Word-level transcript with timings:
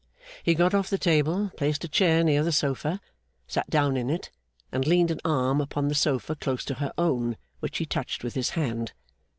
He 0.41 0.55
got 0.55 0.73
off 0.73 0.89
the 0.89 0.97
table, 0.97 1.51
placed 1.55 1.83
a 1.83 1.87
chair 1.87 2.23
near 2.23 2.41
the 2.43 2.51
sofa, 2.51 2.99
sat 3.45 3.69
down 3.69 3.95
in 3.97 4.09
it, 4.09 4.31
and 4.71 4.87
leaned 4.87 5.11
an 5.11 5.21
arm 5.23 5.61
upon 5.61 5.89
the 5.89 5.93
sofa 5.93 6.35
close 6.35 6.65
to 6.65 6.73
her 6.81 6.91
own, 6.97 7.37
which 7.59 7.77
he 7.77 7.85
touched 7.85 8.23
with 8.23 8.33
his 8.33 8.49
hand. 8.57 8.93